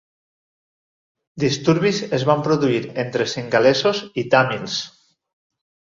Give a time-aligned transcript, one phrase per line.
[1.43, 4.79] Disturbis es van produir entre singalesos i tàmils.